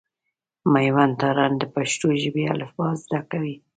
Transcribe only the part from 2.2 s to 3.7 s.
ژبي الفبا زده کوي.